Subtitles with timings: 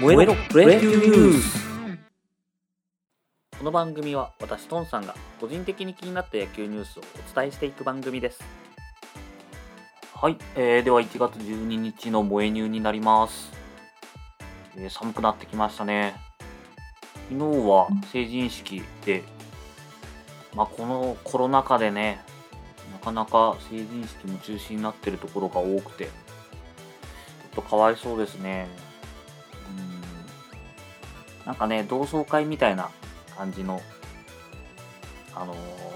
[0.00, 1.64] 燃えろプロ野球ニュース
[3.56, 8.42] この番組は私トンさんが個人的に気になった野球ニュースをお伝えしていく番組です。
[10.12, 13.52] はい、えー、では1月12日の萌えニューになります、
[14.76, 16.16] えー寒くなってきましたね。
[17.30, 19.22] 昨日は成人式で
[20.56, 22.20] まあこのコロナ禍でね
[22.92, 26.10] なかなか成人式も中止になってるところが多くてちょっ
[27.54, 28.66] とかわいそうですね。
[28.78, 28.83] うん
[31.46, 32.90] なんかね同窓会みたいな
[33.36, 33.80] 感じの
[35.34, 35.94] あのー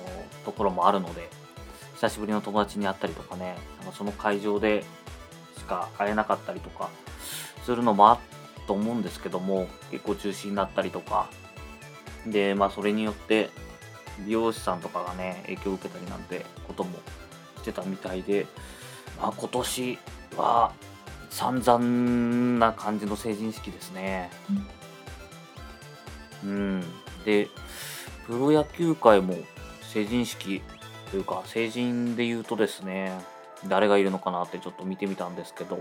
[0.49, 1.29] ところもあるので
[1.97, 4.83] 久しぶりの友達に会ったりとかねなんかその会場で
[5.59, 6.89] しか会えなかったりとか
[7.65, 11.29] するのもあったと思うんですけども結構中止になったりとか
[12.27, 13.51] でまあそれによって
[14.27, 16.99] 美容師さんとかがね影響を受けたりなんてことも
[17.59, 18.47] してたみたいで、
[19.21, 19.99] まあ、今年
[20.37, 20.73] は
[21.31, 24.31] 散々な感じの成人式ですね。
[24.51, 24.67] うん、
[26.45, 26.81] うん。
[27.25, 27.49] で
[28.27, 29.37] プロ野球界も
[29.83, 30.63] 成人式
[31.11, 33.13] というか成人で言うとですね
[33.67, 35.81] 誰がいるのかなってちょっと見てみたんですけど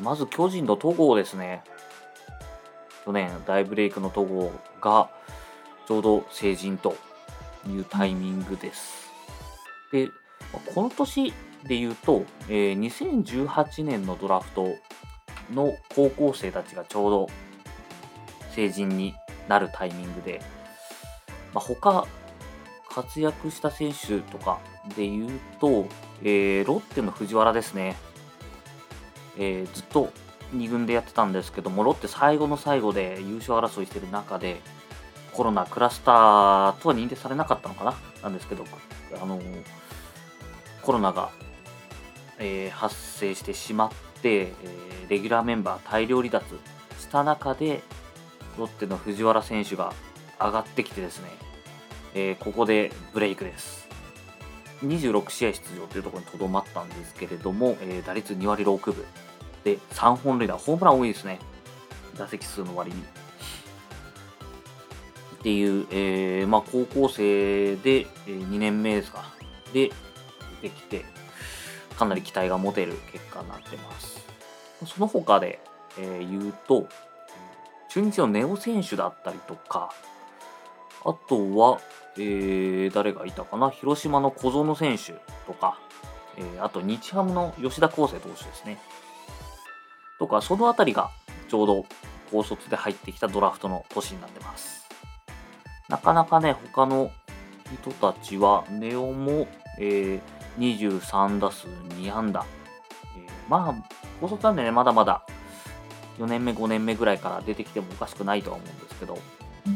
[0.00, 1.64] まず巨人の戸郷ですね。
[3.04, 5.10] 去年大ブレイクの戸郷が
[5.88, 6.96] ちょうど成人と
[7.68, 9.10] いうタイミングです。
[9.90, 10.08] で
[10.74, 11.32] この年
[11.64, 14.68] で言うと、えー2018年のドラフト
[15.52, 17.30] の高校生たちがちょうど
[18.54, 19.14] 成人に
[19.48, 20.40] なるタイミングで、
[21.52, 22.06] まあ、他
[22.88, 24.60] 活躍した選手とか
[24.96, 25.86] で言うと、
[26.22, 27.96] えーロッテの藤原ですね、
[29.38, 30.12] えーずっと
[30.54, 34.60] 2軍でやってたんですけどもロッテ最後の最後で優勝争いしてる中で
[35.32, 37.94] コロナクラスターとは認定されなかったのかな？
[38.22, 38.66] なんですけど
[39.20, 39.40] あの
[40.82, 41.30] コロナが、
[42.38, 44.54] えー発生してしまって、え
[45.08, 46.58] レギュラーメンバー大量離脱
[46.98, 47.82] した中で
[48.58, 49.92] ロッテの藤原選手が
[50.40, 51.28] 上がってきてですね、
[52.14, 53.82] えーここでブレイクです。
[54.84, 59.04] 26試合出場というところにとどまったんですけれども、えー打率2割6分
[59.64, 61.38] で3本塁打、ホームラン多いですね。
[62.18, 63.00] 打席数の割に。
[63.00, 63.04] っ
[65.42, 69.24] ていう、えーまあ、高校生で、え2年目ですか。
[69.72, 69.90] で、
[70.62, 71.04] 出てきて、
[71.98, 74.22] かなり期待が持てる結果になってます。
[74.86, 75.60] その他で、
[75.98, 76.86] えー言うと、
[77.92, 79.92] 中日のネオ選手だったりとか、
[81.04, 81.78] あとは、
[82.16, 85.12] えー誰がいたかな、広島の小園選手
[85.46, 85.78] とか、
[86.38, 88.78] えーあと日ハムの吉田康生投手ですね。
[90.18, 91.10] とか、そのあたりが
[91.50, 91.86] ちょうど
[92.30, 94.88] 高卒で入ってきたドラフトの年になってます。
[95.90, 97.10] なかなかね、他の
[97.82, 99.46] 人たちは、ネオも、
[99.78, 100.20] えー
[100.58, 102.46] 23打数2安打。
[103.18, 103.74] えーまあ、
[104.18, 105.26] 高卒なんでね、まだまだ
[106.18, 109.18] 4年目、5年目ぐらいから出てきてもおかしくないとは思うんですけど、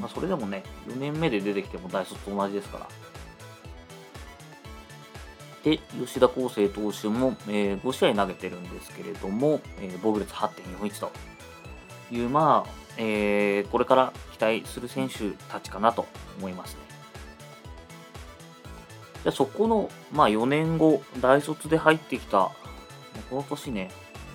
[0.00, 2.88] まあ、それでもね、4年目で出てきても大卒と同じですから。
[5.64, 11.10] で、吉田康生投手も、えー5試合投げてるんですけれども、えー防御率8.41と
[12.12, 16.06] いう、まあ、えーこれから期待する選手たちかなと
[16.38, 16.80] 思いますね。
[19.24, 22.50] じゃあそこの、まあ、4年後、大卒で入ってきた、
[23.28, 23.90] この年ね、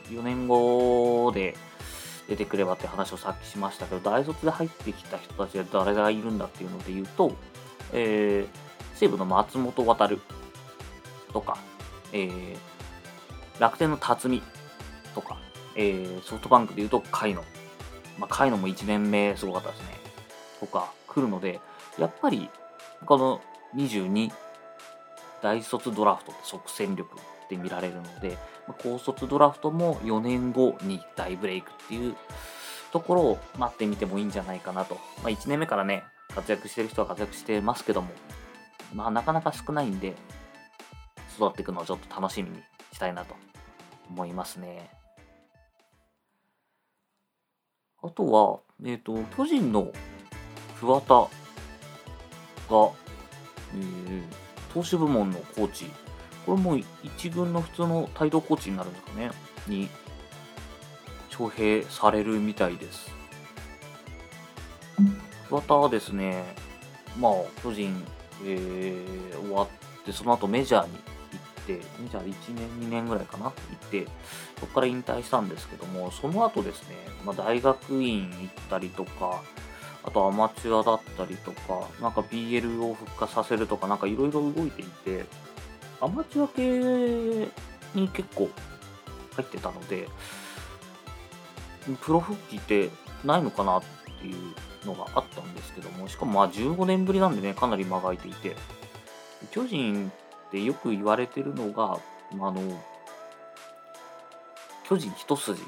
[0.09, 1.55] 4年後で
[2.31, 7.33] 出てくればって話をさっきしましたけど、大卒で入ってきた人たちは誰がいるんだっていうので言うと、
[7.91, 9.95] えー西武の松本航
[11.33, 11.57] とか、
[12.13, 12.57] えー
[13.59, 14.41] 楽天の辰巳
[15.13, 15.37] とか、
[15.75, 17.43] えーソフトバンクで言うと甲斐野。
[18.17, 19.87] まあ、甲斐野も1年目すごかったですね。
[20.61, 21.59] とか来るので、
[21.99, 22.49] やっぱり
[23.05, 23.41] この
[23.75, 24.31] 22
[25.41, 27.17] 大卒ドラフトって即戦力
[27.55, 32.15] って見られるので、まあ高卒ドラフトも4年後に大ブレイクっていう
[32.93, 34.95] ところを待ってみてもいいんじゃないかなと。
[35.23, 36.03] まあ、1年目からね、
[36.33, 38.09] 活躍してる人は活躍してますけども、
[38.93, 40.15] まあなかなか少ないんで、
[41.35, 42.63] 育っていくのをちょっと楽しみに
[42.93, 43.35] したいなと
[44.09, 44.89] 思いますね。
[48.03, 49.91] あとは、えっ、と、巨人の
[50.79, 51.27] 桑田が、
[53.73, 55.91] えー投手部門のコーチ、
[56.45, 59.31] これも一軍の普通の帯同コーチになるんですかね、
[59.67, 59.89] に
[61.29, 63.11] 招聘されるみたいです。
[65.49, 66.43] 桑田はですね、
[67.19, 68.05] まあ、巨人、
[68.45, 69.67] えー終わっ
[70.05, 73.53] て、その後メジャーに行って、メジャー1年、2年ぐらいかな、行っ
[73.89, 74.05] て、
[74.59, 76.95] そこから引退したんですけども、その後ですね、
[77.25, 79.41] まあ、大学院行ったりとか、
[80.03, 85.25] あとアマチュアだったりとか、なんか BL を復活させるとか、なんかいろいろ動いていて、
[86.01, 87.51] アマチュア系
[87.93, 88.49] に結構
[89.35, 90.07] 入ってたので、
[92.01, 92.89] プロ復帰って
[93.23, 93.83] ないのかなっ
[94.19, 98.55] ていうのがあったんですけども、しかもまあ15年ぶりなんでね、かなり間が空いていて、
[99.51, 100.11] 巨人
[100.47, 101.99] ってよく言われてるのが、
[102.33, 102.81] あの、
[104.87, 105.61] 巨人一筋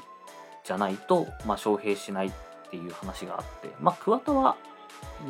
[0.64, 2.32] じゃないと、まあ、招聘しないっ
[2.70, 4.56] ていう話があって、まあ、桑田は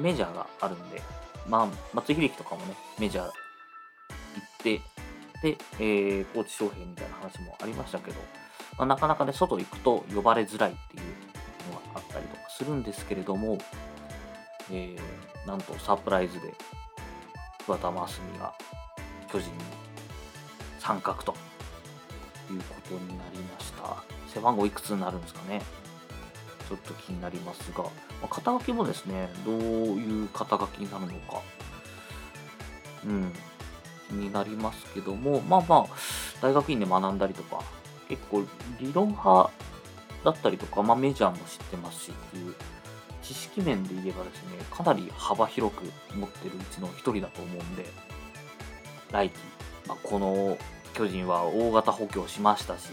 [0.01, 1.03] メジャーがあるんで、
[1.49, 3.33] まあ、松井秀喜とかもね、メジャー行っ
[4.63, 4.81] て、
[5.45, 8.17] で、えー、コーチ招聘みたいな話もありましたけど、
[8.79, 11.03] まあ、なかなかね、外行くと呼ばれづらいっていう
[11.71, 13.59] のがあったりとかするんですけれども、
[14.73, 16.55] えー、なんとサプライズで
[17.67, 18.55] 桑田真澄が
[19.31, 19.55] 巨人に
[20.79, 21.35] 参画と
[22.51, 24.03] いうことになりました。
[24.33, 25.61] 背番号いくつになるんですかね。
[26.71, 27.91] ちょっと気になりますが、ま
[28.23, 31.43] あ、肩書きもですね、どういう肩書きになるのか、
[33.05, 33.33] うん、
[34.19, 35.87] になりますけども、まあまあ、
[36.41, 37.63] 大学院で学んだりとか、
[38.09, 38.45] 結構
[38.81, 39.51] 理論派
[40.25, 42.55] だったりとか、まあメジャーも知ってますしっていう、
[43.23, 45.85] 知識面で言えばですね、かなり幅広く
[46.15, 47.87] 持ってるうちの一人だと思うんで、
[49.13, 49.39] 来季、
[49.87, 50.59] まあ、この
[50.93, 52.91] 巨人は大型補強しましたし、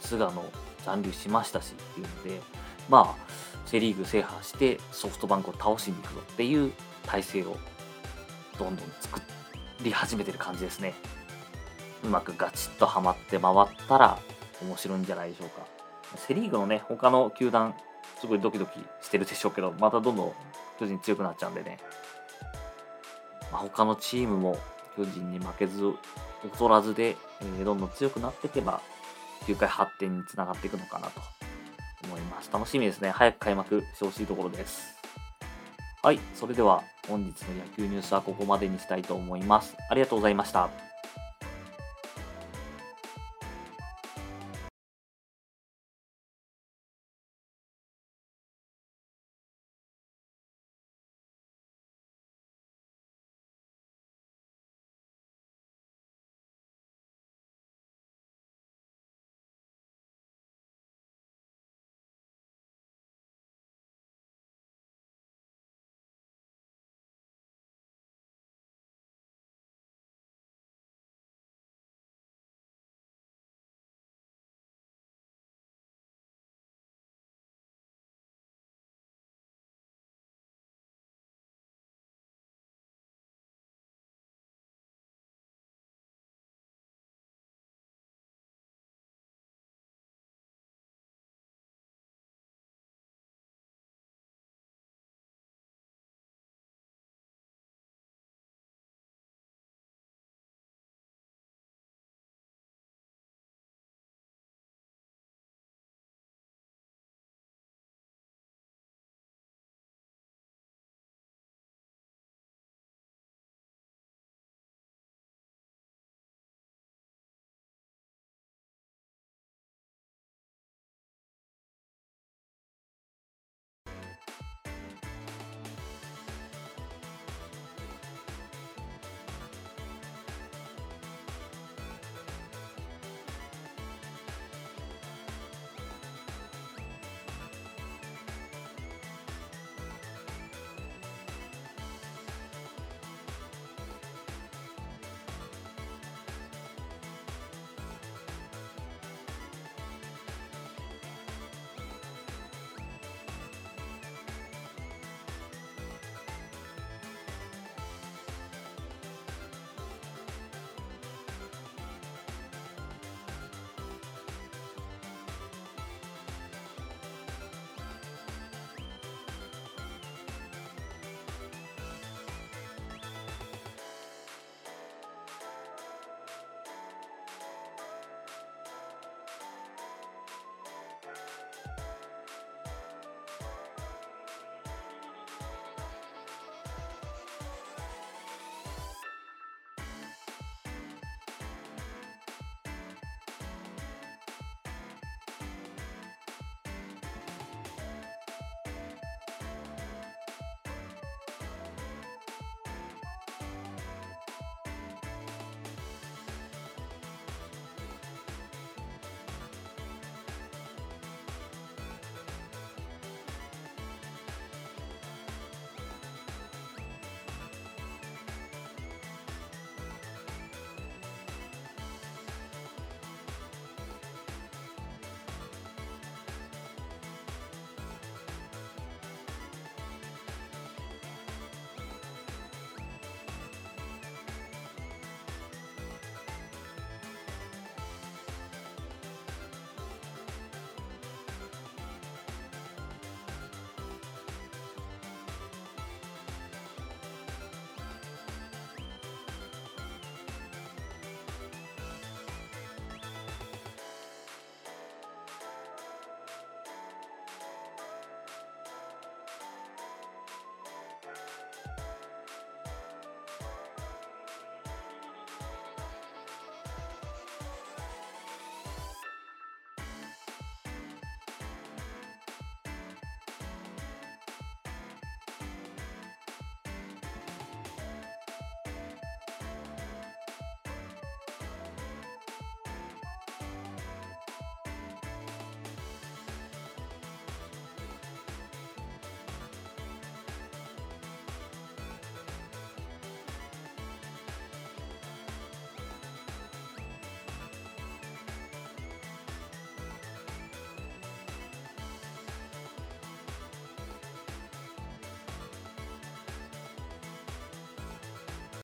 [0.00, 0.44] 菅野
[0.84, 2.40] 残留しましたしっていうので、
[2.88, 3.28] まあ、
[3.66, 6.72] セ・リーグ制覇してソフトバンクを倒しに行くぞっていう
[7.06, 7.58] 体制を
[8.58, 9.37] どんどん作って
[9.84, 10.94] り始めてる感じですね。
[12.04, 14.18] うまくガチッとはまって回ったら
[14.62, 15.66] 面白いんじゃないでしょうか。
[16.16, 17.74] セ・リーグのね、他の球団、
[18.20, 20.32] すごいドキドキしてるでしょうけど、またどんどん
[20.78, 21.78] 巨人強くなっちゃうんでね。
[23.52, 24.58] まあ、他のチームも
[24.96, 25.82] 巨人に負けず
[26.44, 28.80] 劣らずで、えー、どんどん強くなっていけば、
[29.46, 31.20] 球界発展につながっていくのかなと
[32.04, 32.50] 思います。
[32.52, 33.10] 楽しみですね。
[33.10, 34.94] 早く開幕してほしいところです。
[36.02, 39.76] はい、それでは本日の野球ニュースはここまでにしたいと思います。
[39.88, 40.87] ありがとうございました。